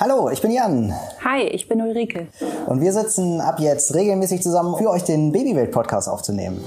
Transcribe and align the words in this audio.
Hallo, 0.00 0.30
ich 0.30 0.40
bin 0.40 0.52
Jan. 0.52 0.94
Hi, 1.24 1.42
ich 1.42 1.66
bin 1.66 1.82
Ulrike. 1.82 2.28
Und 2.66 2.80
wir 2.80 2.92
sitzen 2.92 3.40
ab 3.40 3.58
jetzt 3.58 3.96
regelmäßig 3.96 4.40
zusammen, 4.42 4.76
für 4.76 4.90
euch 4.90 5.02
den 5.02 5.32
Babywelt-Podcast 5.32 6.08
aufzunehmen. 6.08 6.64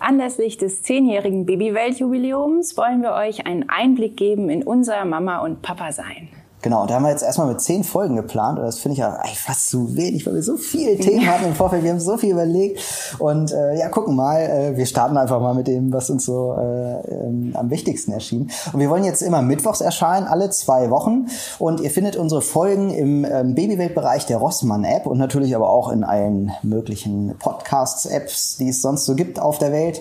Anlässlich 0.00 0.58
des 0.58 0.82
zehnjährigen 0.82 1.46
Babywelt-Jubiläums 1.46 2.76
wollen 2.76 3.02
wir 3.02 3.12
euch 3.12 3.46
einen 3.46 3.68
Einblick 3.68 4.16
geben 4.16 4.50
in 4.50 4.64
unser 4.64 5.04
Mama- 5.04 5.44
und 5.44 5.62
Papa-Sein. 5.62 6.41
Genau, 6.62 6.82
und 6.82 6.90
da 6.90 6.94
haben 6.94 7.02
wir 7.02 7.10
jetzt 7.10 7.24
erstmal 7.24 7.48
mit 7.48 7.60
zehn 7.60 7.82
Folgen 7.82 8.14
geplant. 8.14 8.60
Und 8.60 8.64
das 8.64 8.78
finde 8.78 8.92
ich 8.92 9.00
ja 9.00 9.14
eigentlich 9.14 9.40
fast 9.40 9.68
zu 9.68 9.96
wenig, 9.96 10.24
weil 10.24 10.34
wir 10.34 10.44
so 10.44 10.56
viele 10.56 10.96
Themen 10.96 11.26
hatten 11.26 11.46
im 11.46 11.54
Vorfeld. 11.56 11.82
Wir 11.82 11.90
haben 11.90 11.98
so 11.98 12.16
viel 12.16 12.30
überlegt. 12.30 12.80
Und 13.18 13.52
äh, 13.52 13.76
ja, 13.78 13.88
gucken 13.88 14.14
mal, 14.14 14.38
äh, 14.40 14.76
wir 14.76 14.86
starten 14.86 15.16
einfach 15.16 15.40
mal 15.40 15.54
mit 15.54 15.66
dem, 15.66 15.92
was 15.92 16.08
uns 16.08 16.24
so 16.24 16.54
äh, 16.56 17.00
ähm, 17.10 17.50
am 17.54 17.68
wichtigsten 17.70 18.12
erschien. 18.12 18.48
Und 18.72 18.78
wir 18.78 18.88
wollen 18.90 19.02
jetzt 19.02 19.22
immer 19.22 19.42
mittwochs 19.42 19.80
erscheinen, 19.80 20.28
alle 20.28 20.50
zwei 20.50 20.88
Wochen. 20.90 21.26
Und 21.58 21.80
ihr 21.80 21.90
findet 21.90 22.14
unsere 22.14 22.42
Folgen 22.42 22.90
im 22.90 23.24
ähm, 23.24 23.56
Babywelt-Bereich 23.56 24.26
der 24.26 24.36
Rossmann-App 24.36 25.06
und 25.06 25.18
natürlich 25.18 25.56
aber 25.56 25.68
auch 25.68 25.90
in 25.90 26.04
allen 26.04 26.52
möglichen 26.62 27.34
Podcasts-Apps, 27.40 28.58
die 28.58 28.68
es 28.68 28.80
sonst 28.80 29.04
so 29.04 29.16
gibt 29.16 29.40
auf 29.40 29.58
der 29.58 29.72
Welt. 29.72 30.00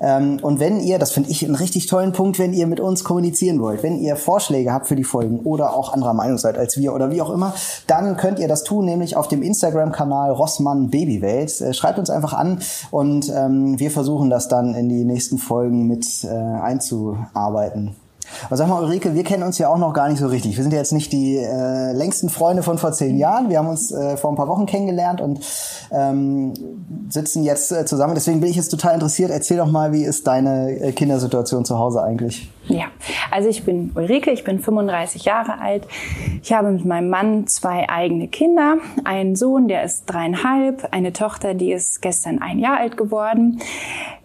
Ähm, 0.00 0.38
und 0.40 0.58
wenn 0.58 0.80
ihr, 0.80 0.98
das 0.98 1.10
finde 1.10 1.30
ich 1.30 1.44
einen 1.44 1.54
richtig 1.54 1.86
tollen 1.86 2.12
Punkt, 2.12 2.38
wenn 2.38 2.54
ihr 2.54 2.66
mit 2.66 2.80
uns 2.80 3.04
kommunizieren 3.04 3.60
wollt, 3.60 3.82
wenn 3.82 3.98
ihr 3.98 4.16
Vorschläge 4.16 4.72
habt 4.72 4.86
für 4.86 4.96
die 4.96 5.04
Folgen 5.04 5.40
oder 5.40 5.74
auch 5.74 5.97
anderer 5.98 6.14
Meinung 6.14 6.38
seid 6.38 6.56
als 6.56 6.76
wir 6.76 6.94
oder 6.94 7.10
wie 7.10 7.20
auch 7.22 7.30
immer, 7.30 7.54
dann 7.86 8.16
könnt 8.16 8.38
ihr 8.38 8.48
das 8.48 8.64
tun, 8.64 8.84
nämlich 8.84 9.16
auf 9.16 9.28
dem 9.28 9.42
Instagram-Kanal 9.42 10.32
Rossmann 10.32 10.90
Babywelt. 10.90 11.60
Äh, 11.60 11.74
schreibt 11.74 11.98
uns 11.98 12.10
einfach 12.10 12.32
an 12.32 12.60
und 12.90 13.30
ähm, 13.34 13.78
wir 13.78 13.90
versuchen 13.90 14.30
das 14.30 14.48
dann 14.48 14.74
in 14.74 14.88
die 14.88 15.04
nächsten 15.04 15.38
Folgen 15.38 15.86
mit 15.86 16.24
äh, 16.24 16.28
einzuarbeiten. 16.28 17.96
Aber 18.46 18.56
sag 18.56 18.68
mal, 18.68 18.82
Ulrike, 18.82 19.14
wir 19.14 19.24
kennen 19.24 19.42
uns 19.42 19.58
ja 19.58 19.68
auch 19.68 19.78
noch 19.78 19.92
gar 19.92 20.08
nicht 20.08 20.18
so 20.18 20.26
richtig. 20.26 20.56
Wir 20.56 20.62
sind 20.62 20.72
ja 20.72 20.78
jetzt 20.78 20.92
nicht 20.92 21.12
die 21.12 21.36
äh, 21.36 21.92
längsten 21.92 22.28
Freunde 22.28 22.62
von 22.62 22.78
vor 22.78 22.92
zehn 22.92 23.16
Jahren. 23.16 23.50
Wir 23.50 23.58
haben 23.58 23.68
uns 23.68 23.90
äh, 23.90 24.16
vor 24.16 24.30
ein 24.30 24.36
paar 24.36 24.48
Wochen 24.48 24.66
kennengelernt 24.66 25.20
und 25.20 25.40
ähm, 25.90 26.54
sitzen 27.08 27.44
jetzt 27.44 27.72
äh, 27.72 27.84
zusammen. 27.84 28.14
Deswegen 28.14 28.40
bin 28.40 28.50
ich 28.50 28.56
jetzt 28.56 28.68
total 28.68 28.94
interessiert. 28.94 29.30
Erzähl 29.30 29.56
doch 29.56 29.70
mal, 29.70 29.92
wie 29.92 30.04
ist 30.04 30.26
deine 30.26 30.70
äh, 30.78 30.92
Kindersituation 30.92 31.64
zu 31.64 31.78
Hause 31.78 32.02
eigentlich? 32.02 32.50
Ja, 32.68 32.86
also 33.30 33.48
ich 33.48 33.64
bin 33.64 33.92
Ulrike, 33.94 34.30
ich 34.30 34.44
bin 34.44 34.60
35 34.60 35.24
Jahre 35.24 35.60
alt. 35.60 35.86
Ich 36.42 36.52
habe 36.52 36.70
mit 36.70 36.84
meinem 36.84 37.08
Mann 37.08 37.46
zwei 37.46 37.88
eigene 37.88 38.28
Kinder. 38.28 38.76
Einen 39.04 39.36
Sohn, 39.36 39.68
der 39.68 39.84
ist 39.84 40.04
dreieinhalb, 40.06 40.88
eine 40.92 41.12
Tochter, 41.14 41.54
die 41.54 41.72
ist 41.72 42.02
gestern 42.02 42.42
ein 42.42 42.58
Jahr 42.58 42.78
alt 42.78 42.96
geworden. 42.96 43.60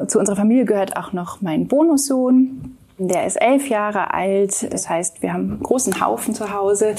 Zu 0.07 0.19
unserer 0.19 0.35
Familie 0.35 0.65
gehört 0.65 0.97
auch 0.97 1.13
noch 1.13 1.41
mein 1.41 1.67
Bonussohn. 1.67 2.77
Der 3.07 3.25
ist 3.25 3.41
elf 3.41 3.69
Jahre 3.69 4.13
alt. 4.13 4.71
Das 4.71 4.89
heißt, 4.89 5.21
wir 5.21 5.33
haben 5.33 5.51
einen 5.51 5.59
großen 5.63 5.99
Haufen 6.01 6.33
zu 6.33 6.53
Hause. 6.53 6.95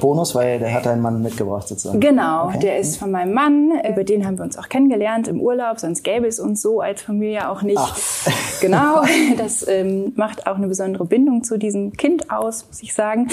Bonus, 0.00 0.34
weil 0.34 0.58
der 0.58 0.72
hat 0.72 0.86
einen 0.86 1.02
Mann 1.02 1.22
mitgebracht 1.22 1.68
sozusagen. 1.68 2.00
Genau, 2.00 2.46
okay. 2.48 2.58
der 2.60 2.78
ist 2.78 2.96
von 2.96 3.10
meinem 3.10 3.32
Mann. 3.32 3.72
Über 3.88 4.04
den 4.04 4.26
haben 4.26 4.38
wir 4.38 4.44
uns 4.44 4.58
auch 4.58 4.68
kennengelernt 4.68 5.28
im 5.28 5.40
Urlaub. 5.40 5.78
Sonst 5.78 6.02
gäbe 6.02 6.26
es 6.26 6.40
uns 6.40 6.62
so 6.62 6.80
als 6.80 7.02
Familie 7.02 7.48
auch 7.48 7.62
nicht. 7.62 7.78
Ach. 7.78 7.98
Genau, 8.60 9.02
das 9.36 9.66
ähm, 9.68 10.12
macht 10.16 10.46
auch 10.46 10.56
eine 10.56 10.68
besondere 10.68 11.04
Bindung 11.04 11.44
zu 11.44 11.58
diesem 11.58 11.92
Kind 11.92 12.30
aus, 12.30 12.66
muss 12.66 12.82
ich 12.82 12.94
sagen. 12.94 13.28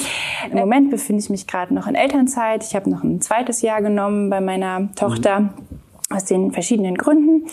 Im 0.51 0.57
Moment 0.57 0.91
befinde 0.91 1.21
ich 1.21 1.29
mich 1.29 1.47
gerade 1.47 1.73
noch 1.73 1.87
in 1.87 1.95
Elternzeit. 1.95 2.65
Ich 2.65 2.75
habe 2.75 2.89
noch 2.89 3.03
ein 3.03 3.21
zweites 3.21 3.61
Jahr 3.61 3.81
genommen 3.81 4.29
bei 4.29 4.41
meiner 4.41 4.89
Tochter. 4.95 5.41
Mhm 5.41 5.70
aus 6.11 6.25
den 6.25 6.51
verschiedenen 6.51 6.95
Gründen. 6.95 7.47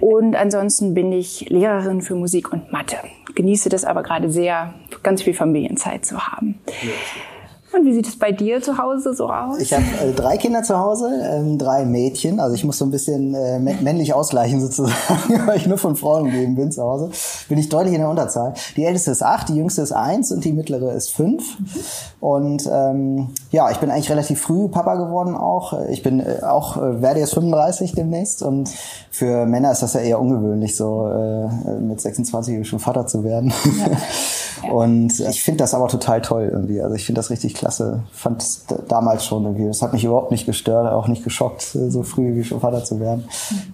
Und 0.00 0.36
ansonsten 0.36 0.94
bin 0.94 1.12
ich 1.12 1.48
Lehrerin 1.48 2.02
für 2.02 2.14
Musik 2.14 2.52
und 2.52 2.72
Mathe. 2.72 2.96
Genieße 3.34 3.68
das 3.68 3.84
aber 3.84 4.02
gerade 4.02 4.30
sehr, 4.30 4.74
ganz 5.02 5.22
viel 5.22 5.34
Familienzeit 5.34 6.04
zu 6.04 6.26
haben. 6.26 6.60
Ja. 6.82 6.90
Und 7.74 7.86
wie 7.86 7.94
sieht 7.94 8.06
es 8.06 8.18
bei 8.18 8.32
dir 8.32 8.60
zu 8.60 8.76
Hause 8.76 9.14
so 9.14 9.28
aus? 9.28 9.58
Ich 9.58 9.72
habe 9.72 9.84
äh, 10.04 10.12
drei 10.12 10.36
Kinder 10.36 10.62
zu 10.62 10.78
Hause, 10.78 11.10
ähm, 11.22 11.56
drei 11.56 11.84
Mädchen. 11.84 12.38
Also 12.38 12.54
ich 12.54 12.64
muss 12.64 12.78
so 12.78 12.84
ein 12.84 12.90
bisschen 12.90 13.34
äh, 13.34 13.58
männlich 13.58 14.12
ausgleichen 14.12 14.60
sozusagen, 14.66 15.46
weil 15.46 15.56
ich 15.56 15.66
nur 15.66 15.78
von 15.78 15.96
Frauen 15.96 16.22
umgeben 16.22 16.54
bin 16.54 16.70
zu 16.70 16.82
Hause. 16.82 17.10
Bin 17.48 17.58
ich 17.58 17.68
deutlich 17.68 17.94
in 17.94 18.00
der 18.00 18.10
Unterzahl. 18.10 18.54
Die 18.76 18.84
älteste 18.84 19.10
ist 19.10 19.22
acht, 19.22 19.48
die 19.48 19.54
jüngste 19.54 19.82
ist 19.82 19.92
eins 19.92 20.32
und 20.32 20.44
die 20.44 20.52
mittlere 20.52 20.92
ist 20.92 21.10
fünf. 21.10 21.58
Mhm. 21.58 21.66
Und 22.20 22.68
ähm, 22.70 23.28
ja, 23.50 23.70
ich 23.70 23.78
bin 23.78 23.90
eigentlich 23.90 24.10
relativ 24.10 24.40
früh 24.40 24.68
Papa 24.68 24.96
geworden 24.96 25.34
auch. 25.34 25.86
Ich 25.88 26.02
bin 26.02 26.20
äh, 26.20 26.40
auch, 26.42 26.76
äh, 26.76 27.00
werde 27.00 27.20
jetzt 27.20 27.34
35 27.34 27.92
demnächst. 27.94 28.42
Und 28.42 28.70
für 29.10 29.46
Männer 29.46 29.72
ist 29.72 29.82
das 29.82 29.94
ja 29.94 30.00
eher 30.00 30.20
ungewöhnlich, 30.20 30.76
so 30.76 31.08
äh, 31.08 31.80
mit 31.80 32.00
26 32.00 32.68
schon 32.68 32.78
Vater 32.78 33.06
zu 33.06 33.24
werden. 33.24 33.52
Ja. 34.62 34.70
Und 34.70 35.18
ich 35.18 35.42
finde 35.42 35.58
das 35.58 35.74
aber 35.74 35.88
total 35.88 36.20
toll 36.20 36.48
irgendwie. 36.52 36.80
Also 36.80 36.94
ich 36.94 37.04
finde 37.04 37.18
das 37.18 37.30
richtig 37.30 37.54
klasse. 37.62 38.02
Fand 38.10 38.42
es 38.42 38.66
damals 38.88 39.24
schon 39.24 39.44
irgendwie. 39.44 39.66
Das 39.66 39.82
hat 39.82 39.92
mich 39.92 40.04
überhaupt 40.04 40.32
nicht 40.32 40.46
gestört, 40.46 40.92
auch 40.92 41.06
nicht 41.06 41.22
geschockt, 41.22 41.62
so 41.62 42.02
früh 42.02 42.34
wie 42.34 42.42
schon 42.42 42.60
Vater 42.60 42.82
zu 42.82 42.98
werden. 42.98 43.24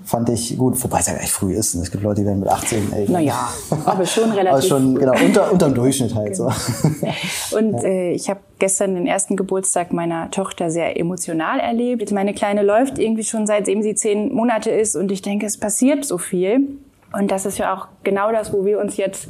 Fand 0.04 0.28
ich 0.28 0.58
gut. 0.58 0.82
Wobei 0.84 0.98
es 0.98 1.06
ja 1.06 1.14
echt 1.14 1.30
früh 1.30 1.54
ist. 1.54 1.74
Es 1.74 1.90
gibt 1.90 2.04
Leute, 2.04 2.20
die 2.20 2.26
werden 2.26 2.40
mit 2.40 2.50
18, 2.50 2.92
älter. 2.92 3.12
Naja, 3.12 3.48
aber 3.86 4.04
schon 4.04 4.30
relativ. 4.32 4.50
aber 4.50 4.62
schon, 4.62 4.94
genau, 4.94 5.12
unter, 5.24 5.52
unterm 5.52 5.74
Durchschnitt 5.74 6.14
halt 6.14 6.36
genau. 6.36 6.50
so. 6.50 7.56
Und 7.56 7.82
äh, 7.82 8.10
ich 8.10 8.28
habe 8.28 8.40
gestern 8.58 8.94
den 8.94 9.06
ersten 9.06 9.36
Geburtstag 9.36 9.92
meiner 9.92 10.30
Tochter 10.30 10.70
sehr 10.70 11.00
emotional 11.00 11.58
erlebt. 11.58 12.12
Meine 12.12 12.34
Kleine 12.34 12.62
läuft 12.62 12.98
irgendwie 12.98 13.24
schon 13.24 13.46
seitdem 13.46 13.82
sie 13.82 13.94
zehn 13.94 14.34
Monate 14.34 14.70
ist 14.70 14.96
und 14.96 15.10
ich 15.10 15.22
denke, 15.22 15.46
es 15.46 15.58
passiert 15.58 16.04
so 16.04 16.18
viel. 16.18 16.78
Und 17.12 17.30
das 17.30 17.46
ist 17.46 17.56
ja 17.56 17.74
auch 17.74 17.88
genau 18.04 18.30
das, 18.32 18.52
wo 18.52 18.66
wir 18.66 18.78
uns 18.80 18.98
jetzt 18.98 19.28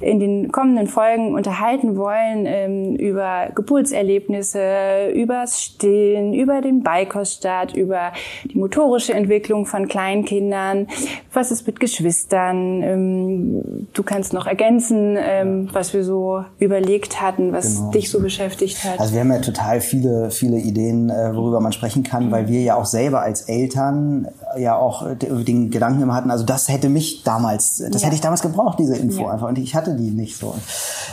in 0.00 0.18
den 0.18 0.50
kommenden 0.50 0.88
Folgen 0.88 1.34
unterhalten 1.34 1.96
wollen, 1.96 2.44
ähm, 2.44 2.96
über 2.96 3.50
Geburtserlebnisse, 3.54 5.10
übers 5.14 5.62
Stillen, 5.62 6.34
über 6.34 6.60
den 6.60 6.82
Beikoststart, 6.82 7.76
über 7.76 8.12
die 8.44 8.58
motorische 8.58 9.14
Entwicklung 9.14 9.64
von 9.64 9.86
Kleinkindern, 9.86 10.88
was 11.32 11.52
ist 11.52 11.66
mit 11.68 11.78
Geschwistern. 11.78 12.82
Ähm, 12.82 13.86
du 13.92 14.02
kannst 14.02 14.32
noch 14.32 14.46
ergänzen, 14.46 15.16
ähm, 15.16 15.68
was 15.72 15.94
wir 15.94 16.02
so 16.02 16.44
überlegt 16.58 17.22
hatten, 17.22 17.52
was 17.52 17.76
genau. 17.76 17.90
dich 17.92 18.10
so 18.10 18.20
beschäftigt 18.20 18.82
hat. 18.82 18.98
Also 18.98 19.14
wir 19.14 19.20
haben 19.20 19.30
ja 19.30 19.38
total 19.38 19.80
viele, 19.80 20.32
viele 20.32 20.56
Ideen, 20.56 21.10
äh, 21.10 21.34
worüber 21.34 21.60
man 21.60 21.72
sprechen 21.72 22.02
kann, 22.02 22.32
weil 22.32 22.48
wir 22.48 22.62
ja 22.62 22.74
auch 22.74 22.86
selber 22.86 23.20
als 23.20 23.42
Eltern 23.42 24.26
ja 24.58 24.76
auch 24.76 25.06
den 25.16 25.70
Gedanken 25.70 26.02
immer 26.02 26.14
hatten, 26.14 26.30
also 26.30 26.44
das 26.44 26.68
hätte 26.68 26.88
mich 26.88 27.03
ich 27.04 27.22
damals, 27.22 27.76
das 27.76 28.02
ja. 28.02 28.06
hätte 28.06 28.14
ich 28.14 28.20
damals 28.20 28.42
gebraucht, 28.42 28.78
diese 28.78 28.96
Info 28.96 29.22
ja. 29.22 29.30
einfach. 29.30 29.48
Und 29.48 29.58
ich 29.58 29.74
hatte 29.74 29.94
die 29.94 30.10
nicht 30.10 30.36
so. 30.36 30.54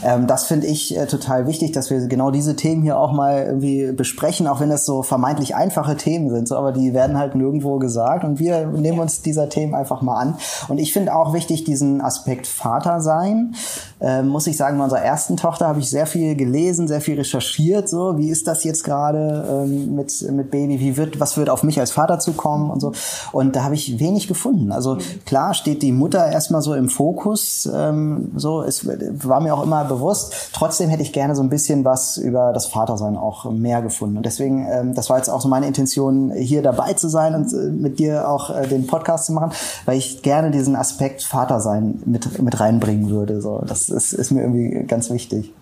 Ähm, 0.03 0.27
das 0.27 0.45
finde 0.45 0.67
ich 0.67 0.97
äh, 0.97 1.05
total 1.05 1.47
wichtig, 1.47 1.71
dass 1.73 1.89
wir 1.89 2.07
genau 2.07 2.31
diese 2.31 2.55
Themen 2.55 2.81
hier 2.81 2.97
auch 2.97 3.11
mal 3.11 3.43
irgendwie 3.43 3.91
besprechen, 3.91 4.47
auch 4.47 4.59
wenn 4.59 4.69
das 4.69 4.85
so 4.85 5.03
vermeintlich 5.03 5.55
einfache 5.55 5.97
Themen 5.97 6.29
sind. 6.29 6.47
So, 6.47 6.55
aber 6.55 6.71
die 6.71 6.93
werden 6.93 7.17
halt 7.17 7.35
nirgendwo 7.35 7.79
gesagt 7.79 8.23
und 8.23 8.39
wir 8.39 8.67
nehmen 8.67 8.97
ja. 8.97 9.03
uns 9.03 9.21
dieser 9.21 9.49
Themen 9.49 9.75
einfach 9.75 10.01
mal 10.01 10.19
an. 10.19 10.37
Und 10.67 10.79
ich 10.79 10.93
finde 10.93 11.15
auch 11.15 11.33
wichtig 11.33 11.63
diesen 11.63 12.01
Aspekt 12.01 12.47
Vater 12.47 13.01
sein. 13.01 13.55
Ähm, 14.01 14.27
muss 14.29 14.47
ich 14.47 14.57
sagen, 14.57 14.77
bei 14.77 14.83
unserer 14.83 15.01
ersten 15.01 15.37
Tochter 15.37 15.67
habe 15.67 15.79
ich 15.79 15.89
sehr 15.89 16.07
viel 16.07 16.35
gelesen, 16.35 16.87
sehr 16.87 17.01
viel 17.01 17.17
recherchiert. 17.17 17.87
So, 17.87 18.17
wie 18.17 18.29
ist 18.29 18.47
das 18.47 18.63
jetzt 18.63 18.83
gerade 18.83 19.45
ähm, 19.49 19.95
mit 19.95 20.11
mit 20.31 20.49
Baby? 20.49 20.79
Wie 20.79 20.97
wird, 20.97 21.19
was 21.19 21.37
wird 21.37 21.49
auf 21.49 21.61
mich 21.61 21.79
als 21.79 21.91
Vater 21.91 22.19
zukommen 22.19 22.71
und 22.71 22.79
so? 22.79 22.93
Und 23.31 23.55
da 23.55 23.63
habe 23.63 23.75
ich 23.75 23.99
wenig 23.99 24.27
gefunden. 24.27 24.71
Also 24.71 24.97
klar 25.25 25.53
steht 25.53 25.83
die 25.83 25.91
Mutter 25.91 26.25
erstmal 26.31 26.61
so 26.61 26.73
im 26.73 26.89
Fokus. 26.89 27.69
Ähm, 27.71 28.31
so, 28.35 28.63
es 28.63 28.87
war 28.87 29.39
mir 29.39 29.53
auch 29.53 29.63
immer 29.63 29.85
bewusst. 29.85 30.33
Trotzdem 30.53 30.89
hätte 30.89 31.03
ich 31.03 31.13
gerne 31.13 31.35
so 31.35 31.43
ein 31.43 31.49
bisschen 31.49 31.85
was 31.85 32.17
über 32.17 32.53
das 32.53 32.65
Vatersein 32.65 33.17
auch 33.17 33.51
mehr 33.51 33.81
gefunden. 33.81 34.17
Und 34.17 34.25
deswegen, 34.25 34.65
ähm, 34.67 34.95
das 34.95 35.09
war 35.09 35.17
jetzt 35.17 35.29
auch 35.29 35.41
so 35.41 35.47
meine 35.47 35.67
Intention, 35.67 36.31
hier 36.31 36.63
dabei 36.63 36.93
zu 36.93 37.07
sein 37.07 37.35
und 37.35 37.53
äh, 37.53 37.69
mit 37.69 37.99
dir 37.99 38.27
auch 38.27 38.49
äh, 38.49 38.67
den 38.67 38.87
Podcast 38.87 39.27
zu 39.27 39.33
machen, 39.33 39.51
weil 39.85 39.97
ich 39.97 40.23
gerne 40.23 40.49
diesen 40.49 40.75
Aspekt 40.75 41.23
Vatersein 41.23 42.01
mit, 42.05 42.41
mit 42.41 42.59
reinbringen 42.59 43.09
würde. 43.09 43.41
So, 43.41 43.61
das 43.65 43.90
ist, 43.91 44.13
ist 44.13 44.31
mir 44.31 44.41
irgendwie 44.41 44.85
ganz 44.87 45.09
wichtig. 45.09 45.53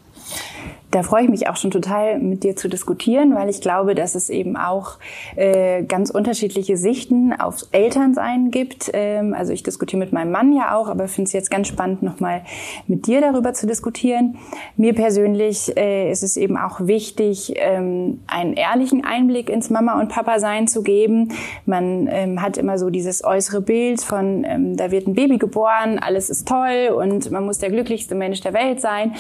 Da 0.92 1.04
freue 1.04 1.24
ich 1.24 1.30
mich 1.30 1.48
auch 1.48 1.56
schon 1.56 1.70
total, 1.70 2.20
mit 2.20 2.44
dir 2.44 2.56
zu 2.56 2.68
diskutieren, 2.68 3.36
weil 3.36 3.48
ich 3.50 3.62
glaube, 3.62 3.94
dass 3.94 4.16
es 4.16 4.30
eben 4.30 4.58
auch 4.58 4.98
äh, 5.36 5.84
ganz 5.84 6.10
unterschiedliche 6.10 6.78
Sichten 6.78 7.32
aufs 7.32 7.70
Elternsein 7.72 8.50
gibt. 8.50 8.90
Ähm, 8.94 9.36
also 9.36 9.54
ich 9.54 9.62
diskutiere 9.62 10.00
mit 10.00 10.14
meinem 10.14 10.32
Mann 10.32 10.52
ja 10.52 10.76
auch, 10.76 10.88
aber 10.88 11.08
finde 11.08 11.28
es 11.28 11.34
jetzt 11.34 11.52
ganz 11.52 11.68
spannend, 11.68 12.02
nochmal 12.02 12.42
mit 12.88 13.06
dir 13.06 13.22
darüber 13.22 13.54
zu 13.54 13.68
diskutieren. 13.68 14.38
Mir 14.78 14.96
persönlich 14.96 15.78
äh, 15.78 16.12
ist 16.12 16.24
es 16.24 16.38
eben 16.38 16.58
auch 16.58 16.80
wichtig, 16.82 17.54
ähm, 17.58 18.22
einen 18.26 18.54
ehrlichen 18.54 19.06
Einblick 19.06 19.50
ins 19.50 19.70
Mama- 19.70 20.00
und 20.00 20.10
Papa-Sein 20.10 20.68
zu 20.68 20.82
geben. 20.82 21.34
Man 21.68 22.08
ähm, 22.12 22.42
hat 22.42 22.58
immer 22.58 22.80
so 22.80 22.90
dieses 22.90 23.24
äußere 23.24 23.62
Bild 23.62 24.02
von, 24.02 24.44
ähm, 24.44 24.76
da 24.76 24.90
wird 24.90 25.08
ein 25.08 25.14
Baby 25.14 25.38
geboren, 25.38 26.00
alles 26.00 26.32
ist 26.32 26.48
toll 26.48 26.90
und 26.98 27.30
man 27.30 27.46
muss 27.46 27.60
der 27.60 27.70
glücklichste 27.70 28.16
Mensch 28.16 28.42
der 28.42 28.54
Welt 28.54 28.82
sein. 28.82 29.14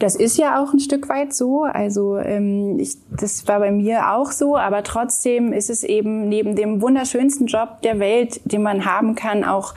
Das 0.00 0.16
ist 0.16 0.38
ja 0.38 0.60
auch 0.60 0.72
ein 0.72 0.80
Stück 0.80 1.08
weit 1.10 1.34
so. 1.34 1.62
Also 1.62 2.16
ähm, 2.16 2.78
ich, 2.80 2.96
das 3.10 3.46
war 3.46 3.60
bei 3.60 3.70
mir 3.70 4.12
auch 4.14 4.32
so, 4.32 4.56
aber 4.56 4.82
trotzdem 4.82 5.52
ist 5.52 5.68
es 5.68 5.84
eben 5.84 6.28
neben 6.28 6.56
dem 6.56 6.80
wunderschönsten 6.80 7.46
Job 7.46 7.82
der 7.82 7.98
Welt, 7.98 8.40
den 8.44 8.62
man 8.62 8.86
haben 8.86 9.14
kann, 9.14 9.44
auch 9.44 9.74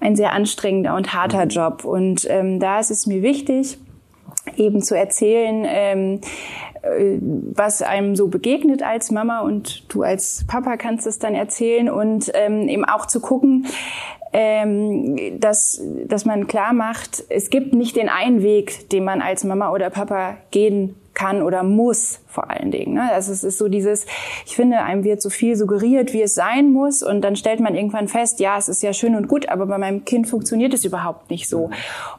ein 0.00 0.16
sehr 0.16 0.32
anstrengender 0.32 0.96
und 0.96 1.12
harter 1.12 1.44
Job. 1.44 1.84
Und 1.84 2.26
ähm, 2.30 2.58
da 2.60 2.80
ist 2.80 2.90
es 2.90 3.06
mir 3.06 3.22
wichtig, 3.22 3.78
eben 4.56 4.80
zu 4.80 4.96
erzählen, 4.96 5.66
ähm, 5.68 6.20
äh, 6.82 7.18
was 7.20 7.82
einem 7.82 8.16
so 8.16 8.28
begegnet 8.28 8.82
als 8.82 9.10
Mama 9.10 9.40
und 9.40 9.92
du 9.92 10.02
als 10.02 10.44
Papa 10.46 10.78
kannst 10.78 11.06
es 11.06 11.18
dann 11.18 11.34
erzählen 11.34 11.90
und 11.90 12.30
ähm, 12.32 12.68
eben 12.68 12.86
auch 12.86 13.04
zu 13.04 13.20
gucken, 13.20 13.66
ähm, 14.32 15.40
dass, 15.40 15.82
dass 16.06 16.24
man 16.24 16.46
klar 16.46 16.72
macht, 16.72 17.24
es 17.28 17.50
gibt 17.50 17.74
nicht 17.74 17.96
den 17.96 18.08
einen 18.08 18.42
Weg, 18.42 18.88
den 18.90 19.04
man 19.04 19.20
als 19.20 19.44
Mama 19.44 19.70
oder 19.72 19.90
Papa 19.90 20.36
gehen 20.50 20.94
kann 21.18 21.42
oder 21.42 21.62
muss 21.64 22.20
vor 22.28 22.50
allen 22.50 22.70
Dingen. 22.70 22.94
Ne? 22.94 23.10
Also 23.12 23.32
es 23.32 23.42
ist 23.42 23.58
so 23.58 23.68
dieses, 23.68 24.06
ich 24.46 24.54
finde, 24.54 24.82
einem 24.82 25.02
wird 25.02 25.20
so 25.20 25.30
viel 25.30 25.56
suggeriert, 25.56 26.12
wie 26.12 26.22
es 26.22 26.34
sein 26.34 26.70
muss 26.70 27.02
und 27.02 27.22
dann 27.22 27.34
stellt 27.34 27.58
man 27.58 27.74
irgendwann 27.74 28.06
fest, 28.06 28.38
ja, 28.38 28.56
es 28.56 28.68
ist 28.68 28.82
ja 28.82 28.92
schön 28.92 29.16
und 29.16 29.26
gut, 29.26 29.48
aber 29.48 29.66
bei 29.66 29.78
meinem 29.78 30.04
Kind 30.04 30.28
funktioniert 30.28 30.72
es 30.72 30.84
überhaupt 30.84 31.30
nicht 31.30 31.48
so. 31.48 31.70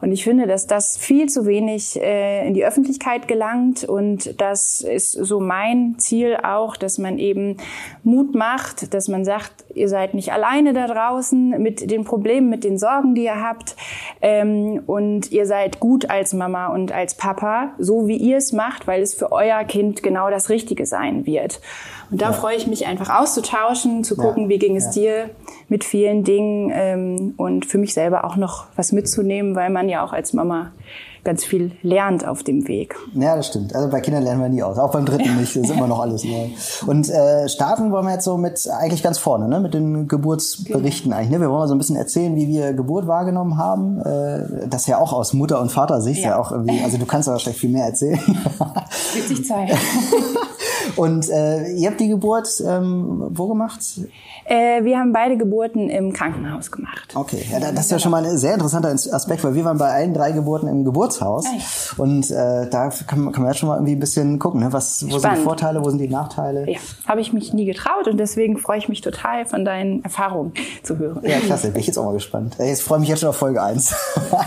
Und 0.01 0.11
ich 0.11 0.25
finde, 0.25 0.47
dass 0.47 0.67
das 0.67 0.97
viel 0.97 1.29
zu 1.29 1.45
wenig 1.45 2.01
äh, 2.01 2.45
in 2.45 2.53
die 2.53 2.65
Öffentlichkeit 2.65 3.29
gelangt 3.29 3.85
und 3.85 4.41
das 4.41 4.81
ist 4.81 5.13
so 5.13 5.39
mein 5.39 5.95
Ziel 5.99 6.37
auch, 6.43 6.75
dass 6.75 6.97
man 6.97 7.17
eben 7.17 7.57
Mut 8.03 8.35
macht, 8.35 8.93
dass 8.93 9.07
man 9.07 9.23
sagt, 9.23 9.63
ihr 9.73 9.87
seid 9.87 10.13
nicht 10.13 10.33
alleine 10.33 10.73
da 10.73 10.87
draußen 10.87 11.61
mit 11.61 11.89
den 11.89 12.03
Problemen, 12.03 12.49
mit 12.49 12.65
den 12.65 12.77
Sorgen, 12.77 13.15
die 13.15 13.23
ihr 13.23 13.41
habt 13.41 13.77
ähm, 14.21 14.81
und 14.85 15.31
ihr 15.31 15.45
seid 15.45 15.79
gut 15.79 16.09
als 16.09 16.33
Mama 16.33 16.67
und 16.67 16.91
als 16.91 17.15
Papa, 17.15 17.73
so 17.77 18.07
wie 18.07 18.17
ihr 18.17 18.37
es 18.37 18.51
macht, 18.51 18.88
weil 18.89 19.03
es 19.03 19.13
für 19.13 19.31
euer 19.31 19.63
Kind 19.65 20.01
genau 20.01 20.31
das 20.31 20.49
Richtige 20.49 20.87
sein 20.87 21.27
wird. 21.27 21.61
Und 22.09 22.23
da 22.23 22.31
ja. 22.31 22.33
freue 22.33 22.55
ich 22.55 22.65
mich 22.65 22.87
einfach 22.87 23.21
auszutauschen, 23.21 24.03
zu 24.03 24.17
gucken, 24.17 24.43
ja. 24.43 24.49
wie 24.49 24.57
ging 24.57 24.75
es 24.75 24.95
ja. 24.95 25.01
dir 25.01 25.29
mit 25.67 25.83
vielen 25.83 26.23
Dingen 26.23 26.71
ähm, 26.73 27.33
und 27.37 27.67
für 27.67 27.77
mich 27.77 27.93
selber 27.93 28.25
auch 28.25 28.35
noch 28.35 28.65
was 28.75 28.91
mitzunehmen, 28.91 29.55
weil 29.55 29.69
man 29.69 29.89
ja 29.89 30.03
auch 30.03 30.11
als 30.11 30.33
Mama 30.33 30.71
ganz 31.23 31.43
viel 31.43 31.71
lernt 31.81 32.27
auf 32.27 32.43
dem 32.43 32.67
Weg. 32.67 32.95
Ja, 33.13 33.35
das 33.35 33.47
stimmt. 33.47 33.75
Also 33.75 33.89
bei 33.89 33.99
Kindern 34.01 34.23
lernen 34.23 34.41
wir 34.41 34.49
nie 34.49 34.63
aus. 34.63 34.77
Auch 34.77 34.91
beim 34.91 35.05
dritten 35.05 35.37
nicht. 35.37 35.55
Das 35.55 35.63
ist 35.63 35.71
immer 35.71 35.87
noch 35.87 35.99
alles 35.99 36.23
neu. 36.23 36.49
Und 36.87 37.09
äh, 37.09 37.47
starten 37.49 37.91
wollen 37.91 38.05
wir 38.05 38.13
jetzt 38.13 38.25
so 38.25 38.37
mit 38.37 38.67
eigentlich 38.69 39.03
ganz 39.03 39.17
vorne, 39.17 39.47
ne? 39.47 39.59
mit 39.59 39.73
den 39.73 40.07
Geburtsberichten 40.07 41.11
genau. 41.11 41.17
eigentlich. 41.17 41.31
Ne? 41.31 41.41
Wir 41.41 41.49
wollen 41.49 41.59
mal 41.59 41.67
so 41.67 41.75
ein 41.75 41.79
bisschen 41.79 41.95
erzählen, 41.95 42.35
wie 42.35 42.47
wir 42.47 42.73
Geburt 42.73 43.07
wahrgenommen 43.07 43.57
haben. 43.57 43.99
Äh, 44.01 44.67
das 44.67 44.87
ja 44.87 44.97
auch 44.97 45.13
aus 45.13 45.33
Mutter- 45.33 45.61
und 45.61 45.71
Vatersicht. 45.71 46.23
Ja. 46.23 46.29
ja 46.29 46.39
auch 46.39 46.51
irgendwie, 46.51 46.81
also 46.83 46.97
du 46.97 47.05
kannst 47.05 47.27
aber 47.27 47.39
vielleicht 47.39 47.59
viel 47.59 47.69
mehr 47.69 47.85
erzählen. 47.85 48.19
Wird 48.19 49.27
sich 49.27 49.45
zeigen. 49.45 49.71
und 50.95 51.29
äh, 51.29 51.71
ihr 51.73 51.89
habt 51.89 51.99
die 51.99 52.07
Geburt 52.07 52.47
ähm, 52.65 53.27
wo 53.29 53.47
gemacht? 53.47 53.79
Äh, 54.45 54.83
wir 54.83 54.97
haben 54.97 55.13
beide 55.13 55.37
Geburten 55.37 55.89
im 55.89 56.11
Krankenhaus 56.11 56.71
gemacht. 56.71 57.13
Okay, 57.13 57.45
ja, 57.51 57.59
das 57.59 57.85
ist 57.85 57.91
ja 57.91 57.99
schon 57.99 58.11
mal 58.11 58.25
ein 58.25 58.37
sehr 58.37 58.53
interessanter 58.53 58.89
Aspekt, 58.89 59.43
weil 59.43 59.53
wir 59.53 59.63
waren 59.63 59.77
bei 59.77 59.89
allen 59.89 60.13
drei 60.13 60.31
Geburten 60.31 60.67
im 60.67 60.85
Geburtshaus. 60.85 61.45
Echt? 61.45 61.99
Und 61.99 62.31
äh, 62.31 62.67
da 62.69 62.89
kann, 63.05 63.31
kann 63.31 63.43
man 63.43 63.51
jetzt 63.51 63.59
schon 63.59 63.69
mal 63.69 63.75
irgendwie 63.75 63.93
ein 63.93 63.99
bisschen 63.99 64.39
gucken, 64.39 64.61
ne? 64.61 64.73
Was, 64.73 65.03
wo 65.03 65.07
Spannend. 65.07 65.21
sind 65.21 65.35
die 65.37 65.43
Vorteile, 65.43 65.83
wo 65.83 65.89
sind 65.89 65.99
die 65.99 66.07
Nachteile? 66.07 66.69
Ja, 66.69 66.79
habe 67.05 67.21
ich 67.21 67.31
mich 67.31 67.53
nie 67.53 67.65
getraut 67.65 68.07
und 68.07 68.17
deswegen 68.17 68.57
freue 68.57 68.79
ich 68.79 68.89
mich 68.89 69.01
total 69.01 69.45
von 69.45 69.65
deinen 69.65 70.03
Erfahrungen 70.03 70.53
zu 70.83 70.97
hören. 70.97 71.21
Ja, 71.23 71.39
klasse, 71.39 71.69
bin 71.71 71.81
ich 71.81 71.87
jetzt 71.87 71.97
auch 71.97 72.05
mal 72.05 72.13
gespannt. 72.13 72.55
Jetzt 72.59 72.81
freue 72.81 72.97
ich 72.97 73.01
mich 73.01 73.09
jetzt 73.09 73.19
schon 73.19 73.29
auf 73.29 73.37
Folge 73.37 73.61
1. 73.61 73.93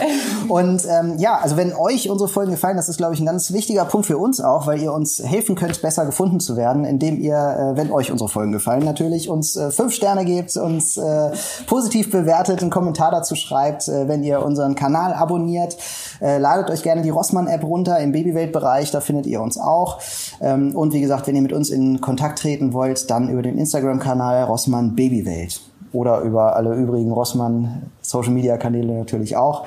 und 0.49 0.83
ähm, 0.89 1.19
ja, 1.19 1.39
also 1.39 1.57
wenn 1.57 1.73
euch 1.75 2.11
unsere 2.11 2.29
Folgen 2.29 2.51
gefallen, 2.51 2.77
das 2.77 2.89
ist, 2.89 2.97
glaube 2.97 3.15
ich, 3.15 3.21
ein 3.21 3.27
ganz 3.27 3.53
wichtiger 3.53 3.85
Punkt 3.85 4.07
für 4.07 4.19
uns 4.19 4.41
auch, 4.41 4.67
weil 4.67 4.81
ihr 4.81 4.93
uns 4.93 5.23
helfen 5.23 5.55
könnt, 5.55 5.81
besser 5.81 6.07
gefunden 6.07 6.32
zu 6.41 6.57
werden, 6.57 6.85
indem 6.85 7.21
ihr, 7.21 7.35
äh, 7.35 7.77
wenn 7.77 7.91
euch 7.91 8.11
unsere 8.11 8.29
Folgen 8.29 8.53
gefallen, 8.53 8.85
natürlich 8.85 9.29
uns 9.29 9.57
äh, 9.57 9.71
fünf 9.71 9.93
Sterne 9.95 10.25
gebt, 10.25 10.57
uns 10.57 10.97
äh, 10.97 11.31
positiv 11.67 12.11
bewertet, 12.11 12.63
einen 12.63 12.71
Kommentar 12.71 13.11
dazu 13.11 13.35
schreibt, 13.35 13.89
wenn 13.89 14.23
ihr 14.23 14.45
unseren 14.45 14.75
Kanal 14.75 15.13
abonniert. 15.15 15.77
Ladet 16.21 16.71
euch 16.71 16.83
gerne 16.83 17.03
die 17.03 17.11
Rossmann-App 17.11 17.65
runter 17.65 17.99
im 17.99 18.13
Babywelt-Bereich, 18.13 18.91
da 18.91 19.01
findet 19.01 19.27
ihr 19.27 19.41
uns 19.41 19.59
auch. 19.59 19.99
Ähm, 20.41 20.75
und 20.77 20.93
wie 20.93 21.01
gesagt, 21.01 21.27
wenn 21.27 21.35
ihr 21.35 21.43
mit 21.43 21.53
uns 21.53 21.71
in 21.71 22.01
Kontakt 22.01 22.39
treten 22.39 22.73
wollt, 22.73 23.11
dann 23.11 23.29
über 23.29 23.43
den 23.43 23.59
Instagram-Kanal 23.59 24.45
Rossmann 24.45 24.95
Babywelt 24.95 25.61
oder 25.93 26.21
über 26.21 26.57
alle 26.57 26.75
übrigen 26.75 27.13
Rossmann 27.13 27.91
Social-Media-Kanäle 28.03 28.99
natürlich 28.99 29.37
auch. 29.37 29.65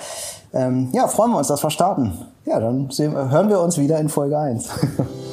Ähm, 0.53 0.89
ja, 0.93 1.07
freuen 1.07 1.31
wir 1.31 1.37
uns, 1.37 1.47
dass 1.47 1.63
wir 1.63 1.69
starten. 1.69 2.13
Ja, 2.45 2.59
dann 2.59 2.89
sehen, 2.89 3.13
hören 3.13 3.49
wir 3.49 3.59
uns 3.59 3.77
wieder 3.77 3.99
in 3.99 4.09
Folge 4.09 4.37
1. 4.37 4.69